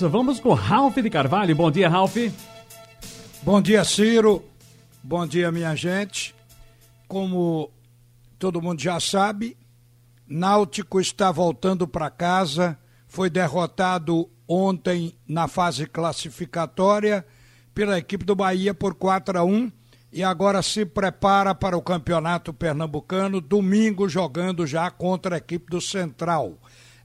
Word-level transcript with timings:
Vamos 0.00 0.38
com 0.38 0.54
Ralph 0.54 0.94
de 0.98 1.10
Carvalho. 1.10 1.56
Bom 1.56 1.72
dia, 1.72 1.88
Ralph. 1.88 2.14
Bom 3.42 3.60
dia, 3.60 3.84
Ciro. 3.84 4.44
Bom 5.02 5.26
dia, 5.26 5.50
minha 5.50 5.74
gente. 5.74 6.32
Como 7.08 7.68
todo 8.38 8.62
mundo 8.62 8.80
já 8.80 9.00
sabe, 9.00 9.56
Náutico 10.24 11.00
está 11.00 11.32
voltando 11.32 11.88
para 11.88 12.10
casa. 12.10 12.78
Foi 13.08 13.28
derrotado 13.28 14.30
ontem 14.46 15.16
na 15.26 15.48
fase 15.48 15.84
classificatória 15.84 17.26
pela 17.74 17.98
equipe 17.98 18.24
do 18.24 18.36
Bahia 18.36 18.72
por 18.72 18.94
4 18.94 19.36
a 19.36 19.42
1 19.42 19.72
e 20.12 20.22
agora 20.22 20.62
se 20.62 20.86
prepara 20.86 21.56
para 21.56 21.76
o 21.76 21.82
Campeonato 21.82 22.54
Pernambucano, 22.54 23.40
domingo 23.40 24.08
jogando 24.08 24.64
já 24.64 24.92
contra 24.92 25.34
a 25.34 25.38
equipe 25.38 25.68
do 25.68 25.80
Central. 25.80 26.56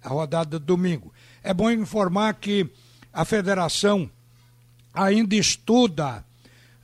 A 0.03 0.09
rodada 0.09 0.59
de 0.59 0.65
domingo. 0.65 1.11
É 1.41 1.53
bom 1.53 1.71
informar 1.71 2.33
que 2.35 2.69
a 3.13 3.23
federação 3.23 4.09
ainda 4.91 5.35
estuda 5.35 6.25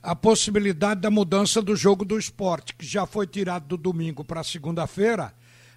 a 0.02 0.14
possibilidade 0.14 1.00
da 1.00 1.10
mudança 1.10 1.60
do 1.60 1.74
jogo 1.74 2.04
do 2.04 2.18
esporte, 2.18 2.74
que 2.74 2.86
já 2.86 3.04
foi 3.04 3.26
tirado 3.26 3.66
do 3.66 3.76
domingo 3.76 4.24
para 4.24 4.44
segunda-feira, 4.44 5.34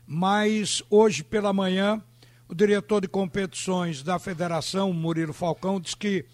mas 0.08 0.84
hoje 0.90 1.23
pela 1.23 1.52
manhã 1.52 2.02
o 2.48 2.54
diretor 2.54 3.02
de 3.02 3.08
competições 3.08 4.04
da 4.04 4.20
federação, 4.20 4.94
Murilo 4.94 5.34
Falcão, 5.34 5.80
disse 5.80 5.98
que 5.98 6.26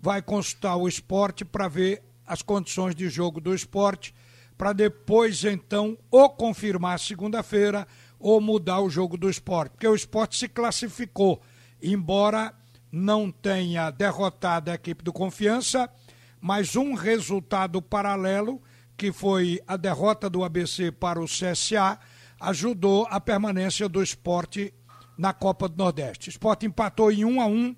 vai 0.00 0.20
consultar 0.20 0.76
o 0.76 0.88
esporte 0.88 1.44
para 1.44 1.68
ver 1.68 2.02
as 2.26 2.42
condições 2.42 2.94
de 2.94 3.08
jogo 3.08 3.40
do 3.40 3.54
esporte, 3.54 4.14
para 4.56 4.72
depois 4.72 5.44
então 5.44 5.96
ou 6.10 6.28
confirmar 6.30 6.98
segunda-feira 6.98 7.86
ou 8.18 8.40
mudar 8.40 8.80
o 8.80 8.90
jogo 8.90 9.16
do 9.16 9.30
esporte, 9.30 9.72
porque 9.72 9.86
o 9.86 9.94
esporte 9.94 10.36
se 10.36 10.48
classificou, 10.48 11.40
embora 11.80 12.52
não 12.90 13.30
tenha 13.30 13.90
derrotado 13.90 14.70
a 14.70 14.74
equipe 14.74 15.04
do 15.04 15.12
Confiança, 15.12 15.90
mas 16.40 16.76
um 16.76 16.94
resultado 16.94 17.82
paralelo, 17.82 18.62
que 18.96 19.12
foi 19.12 19.60
a 19.66 19.76
derrota 19.76 20.28
do 20.30 20.42
ABC 20.44 20.90
para 20.90 21.20
o 21.20 21.26
CSA, 21.26 21.98
ajudou 22.40 23.06
a 23.10 23.20
permanência 23.20 23.88
do 23.88 24.02
esporte 24.02 24.72
na 25.16 25.32
Copa 25.32 25.68
do 25.68 25.76
Nordeste. 25.76 26.28
O 26.28 26.30
esporte 26.30 26.66
empatou 26.66 27.10
em 27.10 27.24
1 27.24 27.40
a 27.40 27.46
1 27.46 27.76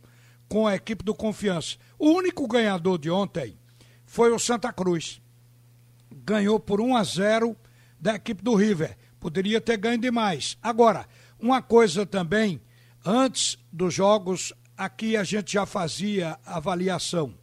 com 0.49 0.67
a 0.67 0.75
equipe 0.75 1.05
do 1.05 1.15
Confiança. 1.15 1.77
O 1.99 2.11
único 2.11 2.47
ganhador 2.47 2.99
de 2.99 3.11
ontem 3.11 3.59
foi 4.05 4.33
o 4.33 4.39
Santa 4.39 4.73
Cruz. 4.73 5.23
Ganhou 6.13 6.61
por 6.61 6.81
1 6.81 6.97
a 6.97 7.05
0 7.05 7.57
da 7.99 8.15
equipe 8.15 8.43
do 8.43 8.55
River. 8.55 8.97
Poderia 9.19 9.61
ter 9.61 9.77
ganho 9.77 9.99
demais. 9.99 10.59
Agora, 10.63 11.07
uma 11.39 11.63
coisa 11.63 12.05
também, 12.05 12.61
antes 13.05 13.59
dos 13.73 13.95
jogos 13.95 14.53
aqui 14.81 15.15
a 15.15 15.23
gente 15.23 15.53
já 15.53 15.67
fazia 15.67 16.39
avaliação 16.47 17.35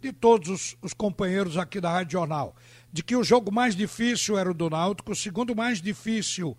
de 0.00 0.12
todos 0.12 0.48
os, 0.48 0.76
os, 0.80 0.94
companheiros 0.94 1.58
aqui 1.58 1.80
da 1.80 1.90
Rádio 1.90 2.12
Jornal, 2.12 2.54
de 2.92 3.02
que 3.02 3.16
o 3.16 3.24
jogo 3.24 3.50
mais 3.50 3.74
difícil 3.74 4.38
era 4.38 4.48
o 4.48 4.54
do 4.54 4.70
Náutico, 4.70 5.10
o 5.10 5.16
segundo 5.16 5.56
mais 5.56 5.82
difícil 5.82 6.56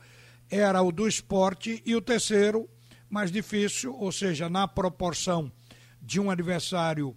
era 0.50 0.81
o 0.81 0.91
do 0.91 1.08
esporte 1.08 1.81
e 1.86 1.95
o 1.95 2.02
terceiro 2.02 2.69
mais 3.09 3.31
difícil, 3.31 3.95
ou 3.97 4.11
seja, 4.11 4.50
na 4.50 4.67
proporção 4.67 5.50
de 6.02 6.19
um 6.19 6.30
adversário 6.30 7.16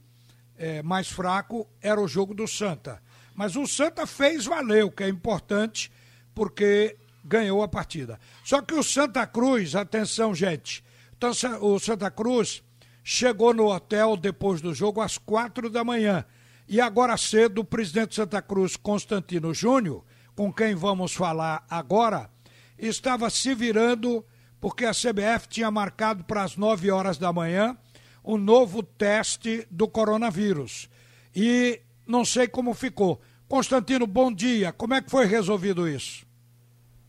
é, 0.57 0.81
mais 0.85 1.09
fraco, 1.09 1.69
era 1.83 2.01
o 2.01 2.07
jogo 2.07 2.33
do 2.33 2.47
Santa. 2.47 3.03
Mas 3.35 3.57
o 3.57 3.67
Santa 3.67 4.07
fez 4.07 4.45
valer, 4.45 4.85
o 4.85 4.93
que 4.93 5.03
é 5.03 5.09
importante, 5.09 5.91
porque 6.33 6.97
ganhou 7.25 7.65
a 7.65 7.69
partida. 7.69 8.21
Só 8.45 8.63
que 8.63 8.75
o 8.75 8.83
Santa 8.85 9.27
Cruz, 9.27 9.75
atenção, 9.75 10.33
gente, 10.33 10.85
então, 11.17 11.33
o 11.63 11.81
Santa 11.81 12.13
Cruz 12.13 12.63
chegou 13.03 13.55
no 13.55 13.67
hotel 13.67 14.17
depois 14.17 14.61
do 14.61 14.75
jogo 14.75 15.01
às 15.01 15.19
quatro 15.19 15.71
da 15.71 15.85
manhã. 15.85 16.25
E 16.69 16.81
agora 16.81 17.17
cedo, 17.17 17.61
o 17.61 17.65
presidente 17.65 18.11
de 18.11 18.15
Santa 18.17 18.43
Cruz, 18.43 18.77
Constantino 18.77 19.55
Júnior, 19.55 20.05
com 20.37 20.53
quem 20.53 20.75
vamos 20.75 21.15
falar 21.15 21.67
agora, 21.69 22.31
estava 22.79 23.31
se 23.31 23.55
virando 23.55 24.25
porque 24.61 24.85
a 24.85 24.93
CBF 24.93 25.49
tinha 25.49 25.71
marcado 25.71 26.25
para 26.25 26.43
as 26.43 26.57
nove 26.57 26.91
horas 26.91 27.17
da 27.17 27.33
manhã 27.33 27.77
um 28.25 28.37
novo 28.37 28.83
teste 28.83 29.67
do 29.71 29.89
coronavírus. 29.89 30.91
E 31.35 31.81
não 32.07 32.25
sei 32.25 32.47
como 32.47 32.75
ficou. 32.75 33.21
Constantino, 33.49 34.07
bom 34.07 34.31
dia. 34.31 34.73
Como 34.73 34.93
é 34.93 35.01
que 35.01 35.11
foi 35.11 35.25
resolvido 35.25 35.89
isso? 35.89 36.27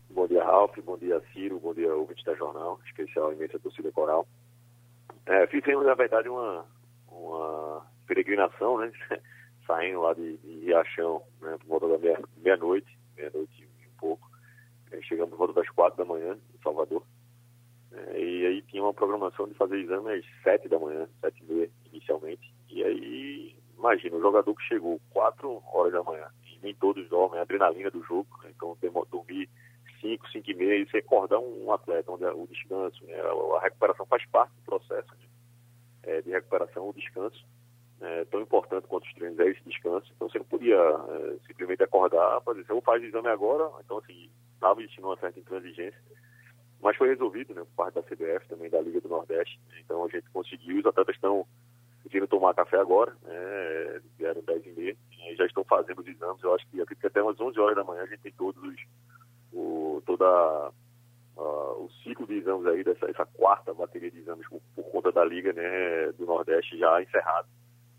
Bom 0.08 0.26
dia, 0.26 0.42
Ralf. 0.42 0.74
Bom 0.78 0.96
dia, 0.96 1.20
Ciro. 1.32 1.60
Bom 1.60 1.74
dia, 1.74 1.94
ouvinte 1.94 2.24
da 2.24 2.34
Jornal, 2.34 2.80
especial 2.86 3.32
imensa 3.32 3.58
torcida 3.58 3.92
coral. 3.92 4.26
É, 5.30 5.46
fizemos, 5.46 5.86
na 5.86 5.94
verdade, 5.94 6.28
uma, 6.28 6.66
uma 7.06 7.86
peregrinação, 8.04 8.78
né? 8.78 8.90
Saindo 9.64 10.00
lá 10.00 10.12
de, 10.12 10.36
de 10.38 10.64
Riachão, 10.64 11.22
né? 11.40 11.56
Por 11.60 11.68
volta 11.68 11.86
da 11.86 11.98
meia-noite, 11.98 12.98
meia 13.14 13.30
meia-noite 13.30 13.62
e 13.62 13.86
um 13.86 13.96
pouco. 13.96 14.28
É, 14.90 15.00
chegamos 15.02 15.30
por 15.30 15.38
volta 15.38 15.54
das 15.54 15.70
quatro 15.70 15.98
da 15.98 16.04
manhã, 16.04 16.36
em 16.52 16.62
Salvador. 16.64 17.04
É, 17.92 18.20
e 18.20 18.46
aí 18.46 18.62
tinha 18.62 18.82
uma 18.82 18.92
programação 18.92 19.46
de 19.46 19.54
fazer 19.54 19.78
exame 19.78 20.14
às 20.14 20.24
sete 20.42 20.68
da 20.68 20.80
manhã, 20.80 21.08
sete 21.20 21.44
e 21.44 21.52
meia, 21.52 21.70
inicialmente. 21.92 22.52
E 22.68 22.82
aí, 22.82 23.56
imagina, 23.78 24.16
o 24.16 24.20
jogador 24.20 24.52
que 24.56 24.64
chegou 24.64 25.00
quatro 25.10 25.62
horas 25.72 25.92
da 25.92 26.02
manhã, 26.02 26.26
e 26.44 26.58
nem 26.60 26.74
todos 26.74 27.08
dormem, 27.08 27.38
a 27.38 27.42
adrenalina 27.42 27.88
do 27.88 28.02
jogo, 28.02 28.28
né? 28.42 28.50
então 28.52 28.76
dormir 29.08 29.48
5, 30.00 30.28
5 30.30 30.50
e 30.50 30.54
meia, 30.54 30.76
e 30.82 30.90
você 30.90 30.98
acordar 30.98 31.38
um 31.38 31.72
atleta, 31.72 32.10
onde 32.10 32.24
é 32.24 32.32
o 32.32 32.46
descanso, 32.46 33.04
né, 33.04 33.14
a 33.20 33.60
recuperação 33.60 34.06
faz 34.06 34.24
parte 34.26 34.52
do 34.54 34.62
processo 34.62 35.19
é, 36.02 36.22
de 36.22 36.30
recuperação, 36.30 36.88
o 36.88 36.92
descanso, 36.92 37.44
é, 38.00 38.24
tão 38.26 38.40
importante 38.40 38.86
quanto 38.86 39.04
os 39.06 39.14
treinos 39.14 39.38
é 39.38 39.48
esse 39.48 39.62
descanso. 39.64 40.10
Então 40.14 40.28
você 40.28 40.38
não 40.38 40.46
podia 40.46 40.76
é, 40.76 41.36
simplesmente 41.46 41.82
acordar 41.82 42.40
dizer, 42.54 42.70
eu 42.70 42.80
fazer 42.80 43.04
o 43.04 43.08
exame 43.08 43.28
agora. 43.28 43.70
Então, 43.84 43.98
assim, 43.98 44.30
estava 44.54 44.80
existindo 44.80 45.06
uma 45.06 45.18
certa 45.18 45.38
intransigência. 45.38 46.00
Mas 46.80 46.96
foi 46.96 47.08
resolvido, 47.08 47.54
né, 47.54 47.60
por 47.62 47.84
parte 47.84 47.94
da 47.94 48.02
CBF, 48.02 48.48
também 48.48 48.70
da 48.70 48.80
Liga 48.80 49.00
do 49.00 49.08
Nordeste. 49.08 49.60
Então 49.84 50.02
a 50.04 50.08
gente 50.08 50.28
conseguiu, 50.30 50.78
os 50.78 50.86
atletas 50.86 51.14
estão 51.14 51.46
vindo 52.10 52.26
tomar 52.26 52.54
café 52.54 52.78
agora, 52.78 53.14
né, 53.22 54.00
vieram 54.16 54.42
10 54.42 54.66
e 54.66 54.70
meia, 54.70 54.96
e 55.12 55.36
já 55.36 55.44
estão 55.44 55.62
fazendo 55.64 56.00
os 56.00 56.06
exames. 56.06 56.42
Eu 56.42 56.54
acho 56.54 56.66
que, 56.68 56.80
acredito 56.80 57.00
que 57.00 57.06
até 57.06 57.22
umas 57.22 57.38
11 57.38 57.60
horas 57.60 57.76
da 57.76 57.84
manhã 57.84 58.02
a 58.02 58.06
gente 58.06 58.20
tem 58.20 58.32
todos 58.32 58.62
os 58.62 58.76
o, 59.52 60.02
toda 60.06 60.72
uh, 61.40 61.84
o 61.84 61.90
ciclo 62.02 62.26
de 62.26 62.34
exames 62.34 62.66
aí, 62.66 62.84
dessa 62.84 63.06
essa 63.10 63.24
quarta 63.26 63.72
bateria 63.72 64.10
de 64.10 64.18
exames 64.18 64.46
por, 64.48 64.60
por, 64.74 64.84
conta 64.90 65.10
da 65.10 65.24
Liga 65.24 65.52
né, 65.52 66.12
do 66.12 66.26
Nordeste 66.26 66.78
já 66.78 67.02
encerrado. 67.02 67.48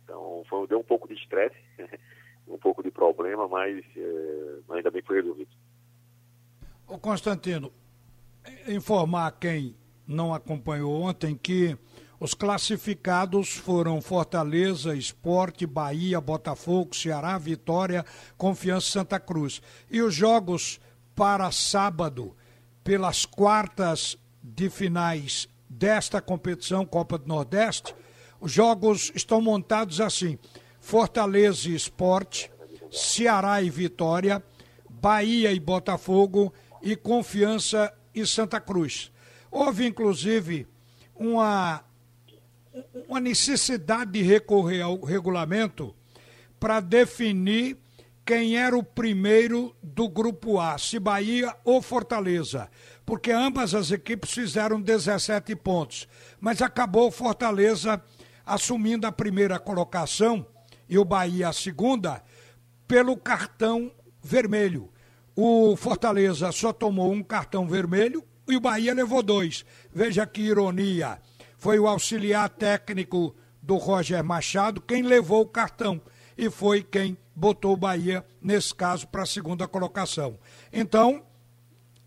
Então 0.04 0.44
foi, 0.48 0.68
deu 0.68 0.80
um 0.80 0.84
pouco 0.84 1.08
de 1.08 1.16
estresse, 1.16 1.58
um 2.48 2.58
pouco 2.58 2.84
de 2.84 2.92
problema, 2.92 3.48
mas 3.48 3.84
é, 3.98 4.60
ainda 4.70 4.92
bem 4.92 5.02
que 5.02 5.08
foi 5.08 5.18
resolvido. 5.18 5.52
Ô 6.88 7.00
Constantino, 7.00 7.72
informar 8.68 9.32
quem 9.40 9.76
não 10.06 10.34
acompanhou 10.34 11.02
ontem 11.02 11.36
que 11.36 11.78
os 12.20 12.36
classificados 12.36 13.58
foram 13.58 14.00
Fortaleza, 14.00 14.96
Esporte, 14.96 15.66
Bahia, 15.66 16.22
Botafogo, 16.22 16.96
Ceará, 16.96 17.36
Vitória, 17.38 18.06
Confiança 18.38 18.92
Santa 18.92 19.20
Cruz. 19.20 19.62
E 19.90 20.02
os 20.02 20.14
jogos 20.14 20.80
para 21.16 21.50
sábado 21.52 22.36
pelas 22.84 23.26
quartas 23.26 24.18
de 24.42 24.70
finais 24.70 25.48
desta 25.70 26.22
competição, 26.22 26.86
Copa 26.86 27.18
do 27.18 27.28
Nordeste. 27.28 27.96
Os 28.40 28.52
jogos 28.52 29.12
estão 29.16 29.42
montados 29.42 30.02
assim: 30.02 30.38
Fortaleza 30.80 31.70
e 31.70 31.76
Esporte, 31.76 32.52
Ceará 32.92 33.62
e 33.62 33.70
Vitória, 33.70 34.44
Bahia 34.90 35.52
e 35.52 35.60
Botafogo 35.60 36.54
e 36.82 36.96
Confiança 36.96 37.94
e 38.14 38.26
Santa 38.26 38.60
Cruz. 38.60 39.12
Houve, 39.50 39.86
inclusive, 39.86 40.68
uma, 41.16 41.84
uma 43.08 43.20
necessidade 43.20 44.12
de 44.12 44.22
recorrer 44.22 44.82
ao 44.82 45.00
regulamento 45.02 45.96
para 46.60 46.80
definir 46.80 47.78
quem 48.26 48.58
era 48.58 48.78
o 48.78 48.84
primeiro 48.84 49.76
do 49.82 50.08
grupo 50.08 50.60
A, 50.60 50.78
se 50.78 51.00
Bahia 51.00 51.56
ou 51.64 51.82
Fortaleza, 51.82 52.70
porque 53.06 53.32
ambas 53.32 53.74
as 53.74 53.92
equipes 53.92 54.32
fizeram 54.32 54.82
17 54.82 55.56
pontos, 55.56 56.08
mas 56.40 56.62
acabou 56.62 57.12
Fortaleza 57.12 58.02
assumindo 58.46 59.08
a 59.08 59.12
primeira 59.12 59.60
colocação 59.60 60.46
e 60.88 60.98
o 60.98 61.06
Bahia 61.06 61.50
a 61.50 61.54
segunda 61.54 62.24
pelo 62.88 63.18
cartão 63.18 63.92
vermelho. 64.22 64.92
O 65.36 65.76
Fortaleza 65.76 66.52
só 66.52 66.74
tomou 66.74 67.12
um 67.12 67.24
cartão 67.24 67.68
vermelho 67.68 68.24
e 68.48 68.56
o 68.56 68.62
Bahia 68.62 68.94
levou 68.94 69.24
dois. 69.24 69.66
Veja 69.94 70.26
que 70.28 70.42
ironia. 70.42 71.20
Foi 71.58 71.80
o 71.80 71.88
auxiliar 71.88 72.50
técnico 72.50 73.36
do 73.62 73.78
Roger 73.78 74.24
Machado 74.24 74.82
quem 74.82 75.04
levou 75.04 75.42
o 75.42 75.48
cartão 75.48 76.02
e 76.42 76.50
foi 76.50 76.82
quem 76.82 77.16
botou 77.36 77.74
o 77.74 77.78
Bahia, 77.78 78.26
nesse 78.42 78.74
caso, 78.74 79.08
para 79.08 79.22
a 79.22 79.28
segunda 79.28 79.68
colocação. 79.68 80.40
Então, 80.74 81.24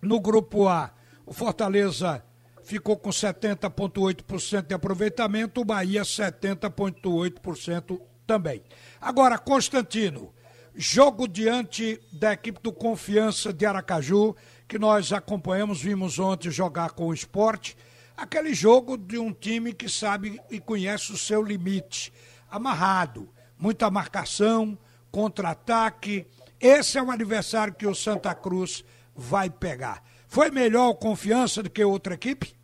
no 0.02 0.18
grupo 0.18 0.66
A, 0.66 0.92
o 1.24 1.32
Fortaleza 1.32 2.20
ficou 2.64 2.96
com 2.96 3.10
70,8% 3.10 4.66
de 4.66 4.74
aproveitamento, 4.74 5.60
o 5.60 5.64
Bahia 5.64 6.02
70,8% 6.02 8.00
também. 8.26 8.64
Agora, 9.00 9.38
Constantino, 9.38 10.34
jogo 10.74 11.28
diante 11.28 12.00
da 12.12 12.32
equipe 12.32 12.60
do 12.60 12.72
Confiança 12.72 13.52
de 13.52 13.64
Aracaju, 13.64 14.34
que 14.66 14.80
nós 14.80 15.12
acompanhamos, 15.12 15.80
vimos 15.80 16.18
ontem 16.18 16.50
jogar 16.50 16.90
com 16.90 17.06
o 17.06 17.14
esporte. 17.14 17.76
Aquele 18.16 18.52
jogo 18.52 18.98
de 18.98 19.16
um 19.16 19.32
time 19.32 19.72
que 19.72 19.88
sabe 19.88 20.40
e 20.50 20.58
conhece 20.58 21.12
o 21.12 21.16
seu 21.16 21.40
limite. 21.40 22.12
Amarrado, 22.50 23.32
muita 23.58 23.90
marcação, 23.90 24.76
contra-ataque. 25.10 26.26
Esse 26.60 26.98
é 26.98 27.02
o 27.02 27.10
adversário 27.10 27.74
que 27.74 27.86
o 27.86 27.94
Santa 27.94 28.34
Cruz 28.34 28.84
vai 29.14 29.48
pegar. 29.48 30.02
Foi 30.28 30.50
melhor 30.50 30.88
o 30.88 30.94
confiança 30.94 31.62
do 31.62 31.70
que 31.70 31.84
outra 31.84 32.14
equipe? 32.14 32.54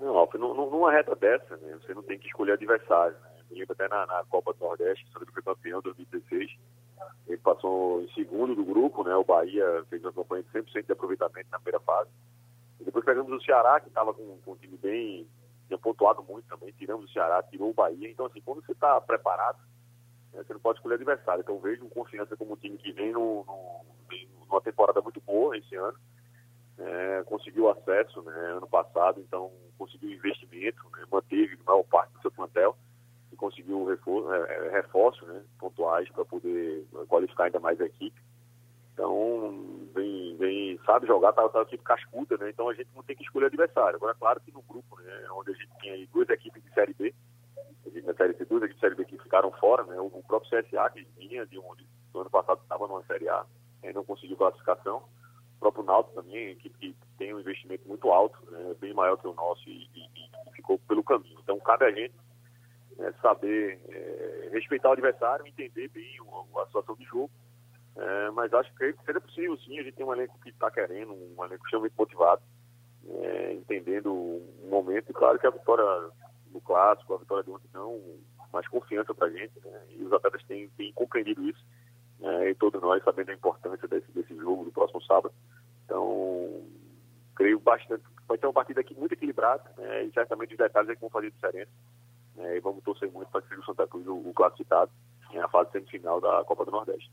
Não, 0.00 0.16
Alf, 0.16 0.34
numa 0.34 0.92
reta 0.92 1.14
dessa, 1.14 1.56
né, 1.56 1.78
você 1.80 1.94
não 1.94 2.02
tem 2.02 2.18
que 2.18 2.26
escolher 2.26 2.52
adversário. 2.52 3.14
Né? 3.14 3.30
Eu 3.50 3.56
lembro 3.58 3.72
até 3.72 3.88
na, 3.88 4.06
na 4.06 4.24
Copa 4.24 4.52
do 4.52 4.60
Nordeste, 4.60 5.06
quando 5.12 5.24
ele 5.24 5.32
foi 5.32 5.42
campeão 5.42 5.78
em 5.78 5.82
2016. 5.82 6.50
Ele 7.28 7.38
passou 7.38 8.02
em 8.02 8.12
segundo 8.12 8.54
do 8.54 8.64
grupo, 8.64 9.04
né? 9.04 9.14
O 9.14 9.24
Bahia 9.24 9.84
fez 9.88 10.02
uma 10.02 10.12
campanha 10.12 10.42
de 10.42 10.50
100% 10.50 10.86
de 10.86 10.92
aproveitamento 10.92 11.48
na 11.50 11.58
primeira 11.58 11.80
fase. 11.80 12.10
E 12.80 12.84
depois 12.84 13.04
pegamos 13.04 13.32
o 13.32 13.44
Ceará, 13.44 13.80
que 13.80 13.88
estava 13.88 14.12
com, 14.12 14.38
com 14.44 14.52
um 14.52 14.56
time 14.56 14.76
bem. 14.76 15.26
Tinha 15.72 15.78
pontuado 15.78 16.22
muito 16.22 16.46
também. 16.46 16.72
Tiramos 16.72 17.06
o 17.06 17.12
Ceará, 17.12 17.42
tirou 17.44 17.70
o 17.70 17.74
Bahia. 17.74 18.10
Então, 18.10 18.26
assim, 18.26 18.40
quando 18.40 18.64
você 18.64 18.72
está 18.72 19.00
preparado, 19.00 19.58
né, 20.32 20.42
você 20.42 20.52
não 20.52 20.60
pode 20.60 20.78
escolher 20.78 20.96
adversário. 20.96 21.40
Então, 21.40 21.58
vejo 21.58 21.88
confiança 21.88 22.36
como 22.36 22.52
um 22.52 22.56
time 22.56 22.76
que 22.76 22.92
vem 22.92 23.12
no, 23.12 23.44
no, 23.44 23.84
numa 24.46 24.60
temporada 24.60 25.00
muito 25.00 25.20
boa 25.20 25.56
esse 25.56 25.74
ano. 25.74 25.98
É, 26.78 27.22
conseguiu 27.24 27.70
acesso 27.70 28.22
né, 28.22 28.32
ano 28.56 28.66
passado, 28.66 29.20
então 29.20 29.52
conseguiu 29.78 30.10
investimento, 30.10 30.82
né, 30.96 31.04
manteve 31.10 31.54
a 31.60 31.70
maior 31.70 31.84
parte 31.84 32.12
do 32.14 32.22
seu 32.22 32.30
plantel 32.30 32.76
e 33.30 33.36
conseguiu 33.36 33.84
reforço, 33.84 34.32
é, 34.32 34.56
é, 34.56 34.70
reforços 34.70 35.28
né, 35.28 35.42
pontuais 35.58 36.08
para 36.10 36.24
poder 36.24 36.86
qualificar 37.08 37.44
ainda 37.44 37.60
mais 37.60 37.80
a 37.80 37.84
equipe. 37.84 38.20
Então, 39.02 40.38
vem 40.38 40.78
sabe 40.86 41.08
jogar, 41.08 41.32
tá, 41.32 41.48
tá 41.48 41.58
a 41.58 41.62
equipe 41.62 41.82
cascuda, 41.82 42.36
né? 42.36 42.50
Então 42.50 42.68
a 42.68 42.74
gente 42.74 42.88
não 42.94 43.02
tem 43.02 43.16
que 43.16 43.24
escolher 43.24 43.46
adversário. 43.46 43.96
Agora, 43.96 44.14
claro 44.14 44.40
que 44.40 44.52
no 44.52 44.62
grupo, 44.62 44.96
né, 45.00 45.26
onde 45.32 45.50
a 45.50 45.54
gente 45.54 45.70
tinha 45.80 45.94
aí 45.94 46.06
duas 46.06 46.28
equipes 46.28 46.62
de 46.62 46.72
Série 46.72 46.94
B, 46.94 47.12
na 48.04 48.14
Série 48.14 48.34
C, 48.34 48.44
duas 48.44 48.62
equipes 48.62 48.76
de 48.76 48.80
Série 48.80 48.94
B 48.94 49.04
que 49.04 49.18
ficaram 49.18 49.50
fora, 49.52 49.82
né? 49.84 50.00
O, 50.00 50.22
próprio 50.22 50.50
CSA, 50.50 50.88
que 50.90 51.04
vinha 51.18 51.44
de 51.46 51.58
um, 51.58 51.64
do 52.12 52.20
ano 52.20 52.30
passado 52.30 52.60
estava 52.62 52.86
numa 52.86 53.02
Série 53.04 53.28
A, 53.28 53.44
né, 53.82 53.92
não 53.92 54.04
conseguiu 54.04 54.36
classificação. 54.36 55.02
O 55.56 55.60
próprio 55.60 55.84
Náutico 55.84 56.22
também, 56.22 56.50
equipe 56.50 56.78
que 56.78 56.96
tem 57.18 57.34
um 57.34 57.40
investimento 57.40 57.86
muito 57.88 58.08
alto, 58.08 58.38
né, 58.52 58.74
bem 58.80 58.94
maior 58.94 59.16
que 59.16 59.26
o 59.26 59.34
nosso 59.34 59.68
e, 59.68 59.88
e, 59.94 60.06
e 60.14 60.52
ficou 60.52 60.78
pelo 60.78 61.02
caminho. 61.02 61.38
Então, 61.42 61.58
cabe 61.58 61.86
a 61.86 61.90
gente 61.90 62.14
né, 62.96 63.12
saber 63.20 63.80
é, 63.88 64.50
respeitar 64.52 64.90
o 64.90 64.92
adversário, 64.92 65.46
entender 65.46 65.88
bem 65.88 66.18
a, 66.54 66.62
a 66.62 66.66
situação 66.66 66.94
de 66.94 67.04
jogo. 67.04 67.30
É, 67.96 68.30
mas 68.30 68.52
acho 68.54 68.72
que 68.74 68.94
seria 69.04 69.20
possível, 69.20 69.56
sim. 69.58 69.78
A 69.78 69.82
gente 69.82 69.94
tem 69.94 70.06
um 70.06 70.12
elenco 70.12 70.38
que 70.40 70.50
está 70.50 70.70
querendo, 70.70 71.12
um 71.12 71.44
elenco 71.44 71.64
extremamente 71.64 71.94
motivado, 71.96 72.42
é, 73.06 73.52
entendendo 73.54 74.12
o 74.12 74.68
momento. 74.68 75.10
E 75.10 75.14
claro 75.14 75.38
que 75.38 75.46
a 75.46 75.50
vitória 75.50 75.84
do 76.46 76.60
clássico, 76.60 77.14
a 77.14 77.18
vitória 77.18 77.44
de 77.44 77.50
ontem, 77.50 77.68
não 77.72 78.00
mais 78.52 78.68
confiança 78.68 79.14
para 79.14 79.28
a 79.28 79.30
gente. 79.30 79.52
Né, 79.64 79.82
e 79.90 80.02
os 80.02 80.12
atletas 80.12 80.42
têm, 80.44 80.68
têm 80.70 80.92
compreendido 80.92 81.42
isso. 81.48 81.64
É, 82.20 82.50
e 82.50 82.54
todos 82.54 82.80
nós 82.80 83.02
sabendo 83.02 83.30
a 83.30 83.34
importância 83.34 83.88
desse, 83.88 84.10
desse 84.12 84.34
jogo 84.36 84.64
do 84.64 84.72
próximo 84.72 85.02
sábado. 85.02 85.34
Então, 85.84 86.62
creio 87.34 87.58
bastante. 87.58 88.04
Vai 88.28 88.38
ter 88.38 88.46
uma 88.46 88.52
partida 88.52 88.80
aqui 88.80 88.94
muito 88.94 89.12
equilibrada, 89.12 89.70
né, 89.76 90.04
e 90.04 90.12
certamente 90.12 90.52
os 90.52 90.58
detalhes 90.58 90.90
é 90.90 90.94
que 90.94 91.00
vão 91.00 91.10
fazer 91.10 91.30
diferença. 91.30 91.70
Né, 92.36 92.56
e 92.56 92.60
vamos 92.60 92.84
torcer 92.84 93.10
muito 93.10 93.30
para 93.30 93.42
que 93.42 93.48
seja 93.48 93.60
o 93.60 93.64
Santa 93.64 93.86
Cruz 93.86 94.06
o, 94.06 94.14
o 94.14 94.32
classificado 94.32 94.90
na 95.32 95.48
fase 95.48 95.72
semifinal 95.72 96.20
da 96.20 96.44
Copa 96.44 96.64
do 96.64 96.70
Nordeste. 96.70 97.10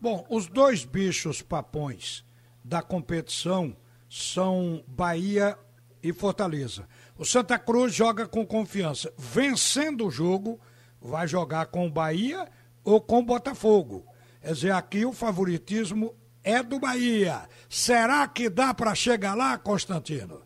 Bom, 0.00 0.24
os 0.30 0.46
dois 0.46 0.84
bichos 0.84 1.42
papões 1.42 2.24
da 2.64 2.80
competição 2.80 3.76
são 4.08 4.82
Bahia 4.88 5.58
e 6.02 6.10
Fortaleza. 6.10 6.88
O 7.18 7.24
Santa 7.24 7.58
Cruz 7.58 7.92
joga 7.92 8.26
com 8.26 8.46
confiança. 8.46 9.12
Vencendo 9.18 10.06
o 10.06 10.10
jogo, 10.10 10.58
vai 11.00 11.28
jogar 11.28 11.66
com 11.66 11.86
o 11.86 11.90
Bahia 11.90 12.48
ou 12.82 12.98
com 12.98 13.18
o 13.18 13.24
Botafogo. 13.24 14.06
Quer 14.40 14.52
dizer, 14.52 14.72
aqui 14.72 15.04
o 15.04 15.12
favoritismo 15.12 16.14
é 16.42 16.62
do 16.62 16.80
Bahia. 16.80 17.46
Será 17.68 18.26
que 18.26 18.48
dá 18.48 18.72
para 18.72 18.94
chegar 18.94 19.34
lá, 19.34 19.58
Constantino? 19.58 20.42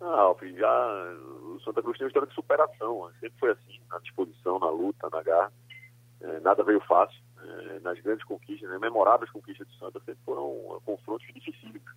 Ah, 0.00 0.34
já 0.56 1.14
o 1.54 1.60
Santa 1.60 1.82
Cruz 1.82 1.98
tem 1.98 2.06
uma 2.06 2.08
história 2.08 2.28
de 2.28 2.34
superação. 2.34 3.06
Né? 3.08 3.12
Sempre 3.20 3.38
foi 3.38 3.50
assim, 3.50 3.80
na 3.90 3.98
disposição, 3.98 4.58
na 4.58 4.70
luta, 4.70 5.08
na 5.12 5.22
garra. 5.22 5.52
É, 6.22 6.40
nada 6.40 6.64
veio 6.64 6.80
fácil. 6.80 7.23
É, 7.44 7.80
nas 7.80 8.00
grandes 8.00 8.24
conquistas, 8.24 8.68
né? 8.70 8.78
memoráveis 8.78 9.30
conquistas 9.30 9.66
do 9.66 9.74
Santa, 9.74 10.00
sempre 10.00 10.24
foram 10.24 10.80
confrontos 10.84 11.26
dificílimos. 11.34 11.92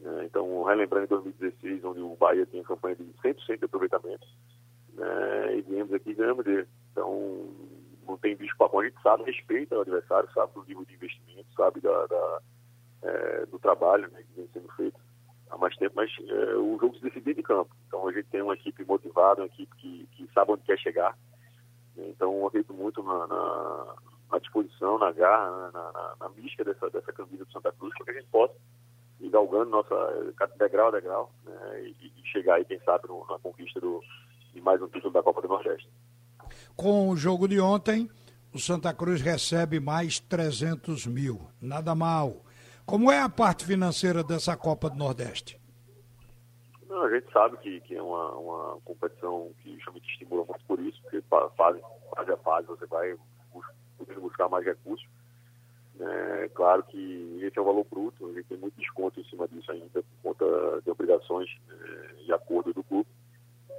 Né? 0.00 0.24
Então, 0.26 0.62
relembrando 0.62 1.04
em 1.04 1.08
2016, 1.08 1.84
onde 1.84 2.00
o 2.00 2.14
Bahia 2.16 2.46
tinha 2.46 2.62
campanha 2.62 2.94
de 2.96 3.04
100% 3.22 3.58
de 3.58 3.64
aproveitamento, 3.64 4.26
né? 4.94 5.56
e 5.58 5.62
viemos 5.62 5.92
aqui 5.92 6.10
e 6.10 6.14
ganhamos 6.14 6.44
dele. 6.44 6.68
Então, 6.92 7.48
não 8.06 8.16
tem 8.16 8.36
bicho 8.36 8.56
para 8.56 8.78
a 8.78 8.84
gente 8.84 9.02
sabe, 9.02 9.24
respeita 9.24 9.76
o 9.76 9.80
adversário, 9.80 10.30
sabe 10.32 10.52
do 10.54 10.64
nível 10.64 10.84
de 10.84 10.94
investimento, 10.94 11.52
sabe 11.56 11.80
da, 11.80 12.06
da 12.06 12.40
é, 13.02 13.46
do 13.46 13.58
trabalho 13.58 14.10
né, 14.10 14.22
que 14.22 14.40
vem 14.40 14.48
sendo 14.52 14.68
feito 14.72 14.98
há 15.50 15.58
mais 15.58 15.76
tempo, 15.76 15.94
mas 15.96 16.10
é, 16.28 16.56
o 16.56 16.78
jogo 16.78 16.96
se 16.96 17.02
decide 17.02 17.34
de 17.34 17.42
campo. 17.42 17.74
Então 17.86 18.06
a 18.08 18.12
gente 18.12 18.28
tem 18.28 18.42
uma 18.42 18.54
equipe 18.54 18.84
motivada, 18.84 19.42
uma 19.42 19.46
equipe 19.46 19.74
que, 19.76 20.08
que 20.12 20.28
sabe 20.32 20.52
onde 20.52 20.62
quer 20.62 20.78
chegar. 20.78 21.16
Então 21.96 22.32
eu 22.38 22.46
acredito 22.46 22.74
muito 22.74 23.02
na, 23.02 23.26
na, 23.26 23.96
na 24.30 24.38
disposição, 24.38 24.98
na 24.98 25.12
garra, 25.12 25.70
na, 25.72 25.92
na, 25.92 26.16
na 26.20 26.28
mística 26.30 26.64
dessa, 26.64 26.90
dessa 26.90 27.12
camisa 27.12 27.44
do 27.44 27.52
Santa 27.52 27.72
Cruz, 27.72 27.94
para 27.96 28.04
que 28.06 28.10
a 28.10 28.14
gente 28.14 28.30
possa 28.30 28.54
ir 29.20 29.30
galgando 29.30 29.70
nossa 29.70 29.94
degrau 30.58 30.88
a 30.88 30.90
degrau 30.90 31.32
né, 31.44 31.82
e, 31.82 32.12
e, 32.16 32.26
chegar 32.26 32.56
aí, 32.56 32.64
quem 32.64 32.80
sabe, 32.80 33.08
no, 33.08 33.24
na 33.28 33.38
conquista 33.38 33.80
do, 33.80 34.02
de 34.52 34.60
mais 34.60 34.80
um 34.82 34.88
título 34.88 35.12
da 35.12 35.22
Copa 35.22 35.42
do 35.42 35.48
Nordeste. 35.48 35.88
Com 36.76 37.08
o 37.08 37.16
jogo 37.16 37.48
de 37.48 37.60
ontem, 37.60 38.08
o 38.52 38.58
Santa 38.58 38.92
Cruz 38.92 39.20
recebe 39.20 39.80
mais 39.80 40.20
300 40.20 41.06
mil. 41.06 41.40
Nada 41.60 41.94
mal. 41.94 42.44
Como 42.84 43.10
é 43.10 43.20
a 43.20 43.28
parte 43.28 43.64
financeira 43.64 44.22
dessa 44.22 44.56
Copa 44.56 44.90
do 44.90 44.96
Nordeste? 44.96 45.60
Não, 46.88 47.02
a 47.02 47.10
gente 47.10 47.30
sabe 47.32 47.56
que, 47.58 47.80
que 47.80 47.96
é 47.96 48.02
uma, 48.02 48.30
uma 48.36 48.80
competição 48.84 49.50
que 49.62 49.74
justamente 49.76 50.08
estimula 50.10 50.44
muito 50.44 50.64
por 50.66 50.78
isso, 50.80 51.00
porque 51.02 51.20
fase, 51.22 51.80
fase 52.14 52.32
a 52.32 52.36
fase 52.38 52.66
você 52.68 52.86
vai 52.86 53.16
podendo 54.06 54.22
buscar 54.22 54.48
mais 54.48 54.64
recursos. 54.64 55.06
É 55.98 56.48
claro 56.54 56.82
que 56.84 57.38
esse 57.42 57.58
é 57.58 57.62
o 57.62 57.64
valor 57.64 57.86
bruto, 57.90 58.28
a 58.28 58.32
gente 58.34 58.44
tem 58.44 58.58
muito 58.58 58.78
desconto 58.78 59.18
em 59.18 59.24
cima 59.24 59.48
disso 59.48 59.72
ainda, 59.72 60.02
por 60.02 60.34
conta 60.34 60.80
de 60.82 60.90
obrigações 60.90 61.48
é, 61.70 62.22
de 62.24 62.32
acordo 62.32 62.72
do 62.72 62.84
clube. 62.84 63.08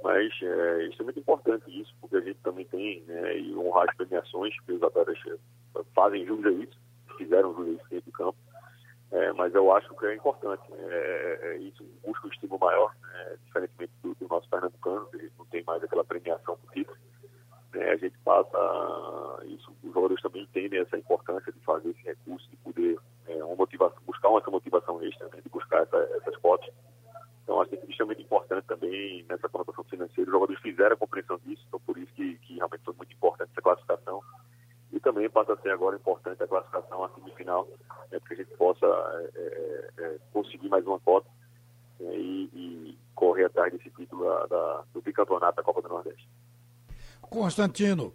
Mas 0.02 0.32
é 0.42 0.86
extremamente 0.86 1.20
importante 1.20 1.80
isso, 1.80 1.94
porque 2.00 2.16
a 2.16 2.20
gente 2.20 2.38
também 2.40 2.64
tem, 2.66 3.02
né, 3.02 3.38
e 3.38 3.54
honrar 3.56 3.88
as 3.88 3.96
premiações, 3.96 4.58
que 4.60 4.72
os 4.72 4.82
atletas 4.82 5.18
é, 5.26 5.82
fazem 5.94 6.26
jus 6.26 6.44
a 6.44 6.50
isso, 6.50 6.78
fizeram 7.16 7.54
jus 7.54 7.68
a 7.68 7.70
isso 7.70 7.90
dentro 7.90 8.10
do 8.10 8.16
campo. 8.16 8.38
É, 9.10 9.32
mas 9.32 9.54
eu 9.54 9.74
acho 9.74 9.88
que 9.94 10.06
é 10.06 10.14
importante. 10.14 10.62
Né? 10.70 10.78
É, 10.80 11.38
é, 11.42 11.56
isso 11.58 11.82
busca 12.04 12.26
um 12.26 12.30
estímulo 12.30 12.60
maior, 12.60 12.94
né? 13.00 13.36
diferentemente 13.44 13.92
do, 14.02 14.14
do, 14.14 14.28
nosso 14.28 14.48
pernambucano, 14.48 15.06
que 15.06 15.30
não 15.38 15.46
tem 15.46 15.62
mais 15.64 15.82
aquela 15.82 16.04
premiação 16.04 16.58
por 16.58 16.72
título. 16.72 16.96
Né? 17.78 17.90
A 17.90 17.96
gente 17.96 18.18
passa 18.24 18.58
isso, 19.46 19.72
os 19.84 19.94
jogadores 19.94 20.20
também 20.20 20.42
entendem 20.42 20.80
essa 20.80 20.98
importância 20.98 21.52
de 21.52 21.60
fazer 21.60 21.90
esse 21.90 22.02
recurso, 22.02 22.50
de 22.50 22.56
poder 22.56 22.98
é, 23.28 23.44
uma 23.44 23.54
motivação, 23.54 23.98
buscar 24.04 24.28
uma, 24.28 24.42
motivação 24.48 25.00
extra, 25.02 25.28
né? 25.28 25.40
de 25.40 25.48
buscar 25.48 25.82
essa, 25.82 25.96
essas 26.16 26.36
cotas. 26.38 26.68
Então, 27.44 27.60
acho 27.60 27.70
que 27.70 27.76
é 27.76 27.84
extremamente 27.88 28.22
importante 28.22 28.66
também 28.66 29.24
nessa 29.28 29.48
conotação 29.48 29.84
financeira. 29.84 30.28
Os 30.28 30.34
jogadores 30.34 30.60
fizeram 30.60 30.94
a 30.94 30.98
compreensão 30.98 31.38
disso, 31.38 31.64
então 31.68 31.80
por 31.80 31.96
isso 31.96 32.12
que, 32.14 32.36
que 32.38 32.56
realmente 32.56 32.84
foi 32.84 32.94
muito 32.94 33.12
importante 33.12 33.50
essa 33.52 33.62
classificação. 33.62 34.22
E 34.92 34.98
também 35.00 35.30
passa 35.30 35.52
a 35.52 35.56
ser 35.58 35.70
agora 35.70 35.96
importante 35.96 36.42
a 36.42 36.48
classificação 36.48 37.04
à 37.04 37.08
semifinal, 37.10 37.68
né, 38.10 38.18
para 38.18 38.20
que 38.20 38.34
a 38.34 38.36
gente 38.36 38.56
possa 38.56 38.86
é, 38.86 39.30
é, 39.36 40.04
é, 40.04 40.18
conseguir 40.32 40.68
mais 40.68 40.84
uma 40.84 40.98
cota 40.98 41.28
né, 42.00 42.16
e, 42.16 42.50
e, 42.52 42.98
correr 43.14 43.44
atrás 43.44 43.72
desse 43.72 43.90
título 43.90 44.24
da, 44.24 44.46
da, 44.46 44.84
do 44.92 45.00
bicampeonato 45.02 45.56
da 45.56 45.62
Copa 45.62 45.82
do 45.82 45.88
Nordeste. 45.88 46.28
Constantino, 47.48 48.12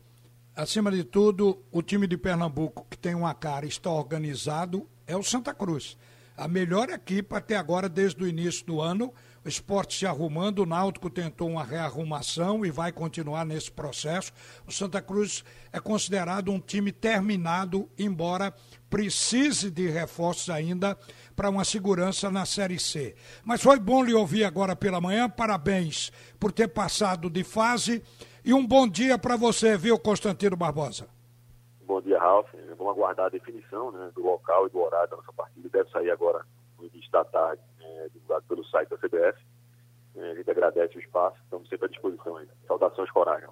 acima 0.56 0.92
de 0.92 1.04
tudo, 1.04 1.66
o 1.72 1.82
time 1.82 2.06
de 2.06 2.16
Pernambuco 2.16 2.86
que 2.88 2.96
tem 2.96 3.16
uma 3.16 3.34
cara 3.34 3.66
está 3.66 3.90
organizado 3.90 4.88
é 5.08 5.18
o 5.18 5.24
Santa 5.24 5.56
Cruz. 5.56 5.98
a 6.36 6.48
melhor 6.48 6.90
equipe 6.90 7.36
até 7.36 7.56
agora 7.56 7.88
desde 7.88 8.24
o 8.24 8.28
início 8.28 8.66
do 8.66 8.82
ano. 8.82 9.14
O 9.46 9.50
esporte 9.50 9.98
se 9.98 10.06
arrumando, 10.06 10.60
o 10.60 10.66
Náutico 10.66 11.10
tentou 11.10 11.50
uma 11.50 11.66
rearrumação 11.66 12.66
e 12.66 12.72
vai 12.72 12.94
continuar 12.94 13.46
nesse 13.46 13.70
processo. 13.70 14.32
O 14.66 14.72
Santa 14.72 15.02
Cruz 15.02 15.44
é 15.72 15.82
considerado 15.82 16.50
um 16.50 16.60
time 16.60 16.94
terminado, 16.94 17.90
embora 17.98 18.54
precise 18.90 19.70
de 19.70 19.90
reforços 19.90 20.50
ainda 20.50 20.98
para 21.36 21.50
uma 21.50 21.66
segurança 21.66 22.32
na 22.32 22.46
Série 22.46 22.80
C. 22.80 23.16
Mas 23.44 23.62
foi 23.62 23.80
bom 23.80 24.02
lhe 24.02 24.14
ouvir 24.14 24.46
agora 24.46 24.76
pela 24.78 25.02
manhã. 25.02 25.30
Parabéns 25.30 26.10
por 26.40 26.52
ter 26.52 26.70
passado 26.70 27.30
de 27.30 27.44
fase. 27.44 28.02
E 28.46 28.54
um 28.54 28.68
bom 28.68 28.86
dia 28.86 29.18
para 29.18 29.38
você, 29.38 29.78
viu, 29.78 29.98
Constantino 29.98 30.58
Barbosa? 30.58 31.08
Bom 31.86 32.02
dia, 32.02 32.20
Ralf. 32.20 32.50
Vamos 32.78 32.92
aguardar 32.92 33.28
a 33.28 33.30
definição 33.30 33.90
né, 33.94 34.12
do 34.14 34.22
local 34.22 34.68
e 34.68 34.70
do 34.70 34.82
horário 34.82 35.10
da 35.10 35.16
nossa 35.16 35.32
partida. 35.32 35.70
Deve 35.70 35.90
sair 35.92 36.12
agora 36.12 36.46
no 36.78 36.86
início 36.86 37.10
da 37.10 37.24
tarde 37.24 37.62
é, 37.80 38.10
divulgado 38.14 38.44
pelo 38.50 38.66
site 38.66 38.90
da 38.90 38.98
CBF. 38.98 39.40
É, 40.18 40.32
a 40.32 40.36
gente 40.36 40.52
agradece 40.52 40.98
o 40.98 41.00
espaço, 41.00 41.38
estamos 41.42 41.70
sempre 41.70 41.86
à 41.86 41.90
disposição 41.90 42.36
aí. 42.36 42.48
Saudações, 42.68 43.10
coragem. 43.12 43.48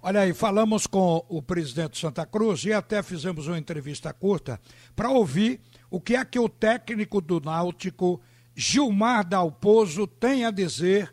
Olha 0.00 0.20
aí, 0.20 0.32
falamos 0.32 0.86
com 0.86 1.24
o 1.28 1.42
presidente 1.42 1.98
Santa 1.98 2.24
Cruz 2.24 2.64
e 2.64 2.72
até 2.72 3.02
fizemos 3.02 3.48
uma 3.48 3.58
entrevista 3.58 4.12
curta 4.12 4.60
para 4.94 5.10
ouvir 5.10 5.60
o 5.90 6.00
que 6.00 6.14
é 6.14 6.24
que 6.24 6.38
o 6.38 6.48
técnico 6.48 7.20
do 7.20 7.40
Náutico, 7.40 8.20
Gilmar 8.54 9.26
Dalpozo, 9.26 10.06
tem 10.06 10.44
a 10.44 10.52
dizer 10.52 11.12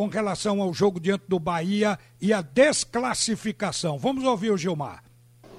com 0.00 0.06
relação 0.06 0.62
ao 0.62 0.72
jogo 0.72 0.98
diante 0.98 1.24
do 1.28 1.38
Bahia 1.38 1.98
e 2.22 2.32
a 2.32 2.40
desclassificação. 2.40 3.98
Vamos 3.98 4.24
ouvir 4.24 4.50
o 4.50 4.56
Gilmar. 4.56 5.04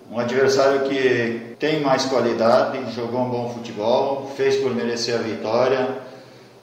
Um 0.10 0.18
adversário 0.18 0.90
que 0.90 1.56
tem 1.60 1.80
mais 1.80 2.06
qualidade, 2.06 2.92
jogou 2.92 3.22
um 3.22 3.30
bom 3.30 3.54
futebol, 3.54 4.34
fez 4.36 4.56
por 4.56 4.74
merecer 4.74 5.14
a 5.14 5.20
vitória 5.20 6.02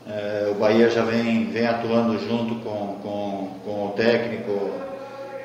é, 0.09 0.51
o 0.51 0.55
Bahia 0.55 0.89
já 0.89 1.05
vem, 1.05 1.51
vem 1.51 1.67
atuando 1.67 2.19
junto 2.19 2.57
com, 2.65 2.97
com, 3.03 3.51
com 3.63 3.87
o 3.87 3.91
técnico 3.91 4.71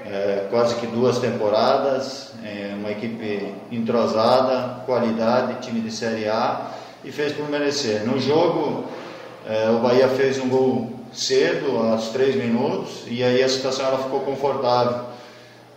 é, 0.06 0.48
quase 0.50 0.76
que 0.78 0.88
duas 0.88 1.20
temporadas, 1.20 2.32
é 2.44 2.74
uma 2.74 2.90
equipe 2.90 3.54
entrosada, 3.72 4.82
qualidade, 4.86 5.62
time 5.62 5.82
de 5.82 5.92
Série 5.92 6.30
A 6.30 6.72
e 7.04 7.12
fez 7.12 7.34
por 7.34 7.50
merecer. 7.50 8.06
No 8.08 8.18
jogo, 8.20 8.86
é, 9.46 9.70
o 9.70 9.80
Bahia 9.80 10.08
fez 10.08 10.40
um 10.40 10.48
gol 10.48 10.93
cedo, 11.14 11.78
aos 11.78 12.10
três 12.10 12.36
minutos, 12.36 13.04
e 13.08 13.24
aí 13.24 13.44
a 13.44 13.50
situação 13.50 13.86
ela 13.86 14.00
ficou 14.00 14.22
confortável. 14.22 15.06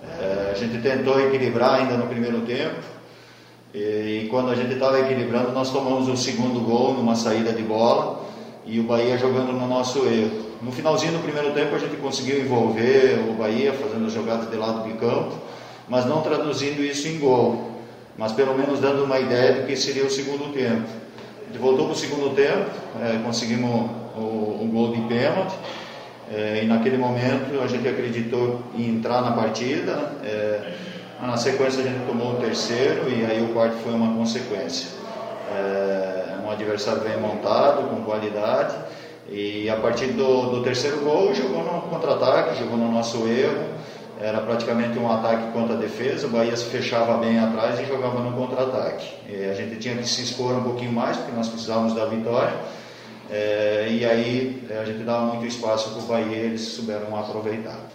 É, 0.02 0.52
a 0.52 0.58
gente 0.58 0.78
tentou 0.78 1.20
equilibrar 1.20 1.80
ainda 1.80 1.96
no 1.96 2.06
primeiro 2.06 2.40
tempo, 2.40 2.80
e, 3.74 4.22
e 4.24 4.28
quando 4.30 4.50
a 4.50 4.54
gente 4.54 4.72
estava 4.74 5.00
equilibrando, 5.00 5.52
nós 5.52 5.70
tomamos 5.70 6.08
o 6.08 6.16
segundo 6.16 6.60
gol 6.60 6.94
numa 6.94 7.14
saída 7.14 7.52
de 7.52 7.62
bola 7.62 8.24
e 8.64 8.80
o 8.80 8.84
Bahia 8.84 9.18
jogando 9.18 9.52
no 9.52 9.66
nosso 9.68 10.06
erro. 10.06 10.46
No 10.62 10.72
finalzinho 10.72 11.12
do 11.12 11.18
primeiro 11.18 11.52
tempo 11.52 11.74
a 11.74 11.78
gente 11.78 11.96
conseguiu 11.96 12.40
envolver 12.40 13.20
o 13.28 13.34
Bahia 13.34 13.72
fazendo 13.74 14.08
jogadas 14.08 14.50
de 14.50 14.56
lado 14.56 14.88
de 14.88 14.96
campo, 14.96 15.34
mas 15.88 16.06
não 16.06 16.22
traduzindo 16.22 16.82
isso 16.82 17.06
em 17.06 17.18
gol, 17.18 17.72
mas 18.16 18.32
pelo 18.32 18.54
menos 18.56 18.80
dando 18.80 19.04
uma 19.04 19.20
ideia 19.20 19.52
do 19.52 19.66
que 19.66 19.76
seria 19.76 20.04
o 20.04 20.10
segundo 20.10 20.52
tempo. 20.52 20.88
A 21.42 21.46
gente 21.46 21.58
voltou 21.58 21.84
para 21.84 21.92
o 21.92 21.96
segundo 21.96 22.34
tempo, 22.34 22.70
é, 23.02 23.22
conseguimos 23.22 23.90
o, 24.16 24.68
gol 24.72 24.92
de 24.92 25.00
pênalti, 25.02 25.54
é, 26.32 26.62
e 26.64 26.66
naquele 26.66 26.98
momento 26.98 27.60
a 27.62 27.66
gente 27.66 27.86
acreditou 27.86 28.60
em 28.74 28.96
entrar 28.96 29.22
na 29.22 29.32
partida. 29.32 30.12
É, 30.24 30.72
na 31.20 31.36
sequência 31.36 31.80
a 31.82 31.84
gente 31.84 32.04
tomou 32.06 32.32
o 32.32 32.36
terceiro 32.36 33.08
e 33.08 33.24
aí 33.24 33.42
o 33.42 33.52
quarto 33.52 33.76
foi 33.76 33.92
uma 33.92 34.14
consequência. 34.16 34.88
É, 35.54 36.34
um 36.44 36.50
adversário 36.50 37.02
bem 37.02 37.16
montado, 37.18 37.88
com 37.88 38.02
qualidade. 38.02 38.74
E 39.28 39.68
a 39.68 39.76
partir 39.76 40.08
do, 40.08 40.50
do 40.50 40.62
terceiro 40.62 41.00
gol, 41.00 41.34
jogou 41.34 41.62
no 41.64 41.82
contra-ataque, 41.82 42.58
jogou 42.58 42.76
no 42.76 42.90
nosso 42.90 43.26
erro. 43.26 43.76
Era 44.20 44.40
praticamente 44.40 44.98
um 44.98 45.12
ataque 45.12 45.52
contra 45.52 45.74
a 45.74 45.78
defesa. 45.78 46.26
O 46.26 46.30
Bahia 46.30 46.56
se 46.56 46.64
fechava 46.66 47.18
bem 47.18 47.38
atrás 47.38 47.78
e 47.78 47.84
jogava 47.84 48.20
no 48.20 48.32
contra-ataque. 48.32 49.06
A 49.50 49.54
gente 49.54 49.76
tinha 49.76 49.96
que 49.96 50.08
se 50.08 50.22
expor 50.22 50.54
um 50.54 50.62
pouquinho 50.62 50.92
mais, 50.92 51.16
porque 51.16 51.32
nós 51.36 51.48
precisávamos 51.48 51.94
da 51.94 52.06
vitória. 52.06 52.54
É, 53.30 53.88
e 53.90 54.04
aí 54.04 54.66
a 54.70 54.84
gente 54.84 55.04
dava 55.04 55.34
muito 55.34 55.46
espaço 55.46 55.90
para 55.90 56.02
o 56.02 56.06
Bahia 56.06 56.36
eles 56.36 56.60
souberam 56.60 57.16
aproveitar. 57.16 57.88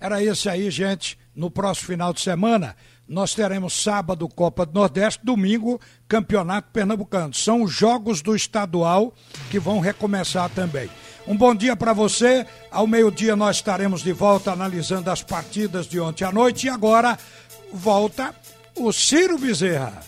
Era 0.00 0.22
esse 0.22 0.48
aí, 0.48 0.70
gente. 0.70 1.18
No 1.34 1.50
próximo 1.50 1.86
final 1.86 2.12
de 2.12 2.20
semana, 2.20 2.76
nós 3.08 3.34
teremos 3.34 3.82
sábado 3.82 4.28
Copa 4.28 4.66
do 4.66 4.72
Nordeste, 4.72 5.24
domingo 5.24 5.80
Campeonato 6.08 6.70
Pernambucano. 6.72 7.32
São 7.32 7.62
os 7.62 7.72
jogos 7.72 8.20
do 8.20 8.34
estadual 8.34 9.14
que 9.50 9.58
vão 9.58 9.80
recomeçar 9.80 10.50
também. 10.50 10.90
Um 11.26 11.36
bom 11.36 11.54
dia 11.54 11.76
para 11.76 11.92
você. 11.92 12.46
Ao 12.70 12.86
meio-dia 12.86 13.36
nós 13.36 13.56
estaremos 13.56 14.02
de 14.02 14.12
volta 14.12 14.52
analisando 14.52 15.10
as 15.10 15.22
partidas 15.22 15.86
de 15.86 16.00
ontem 16.00 16.24
à 16.24 16.32
noite 16.32 16.66
e 16.66 16.70
agora 16.70 17.18
volta 17.72 18.34
o 18.76 18.92
Ciro 18.92 19.38
Bezerra. 19.38 20.02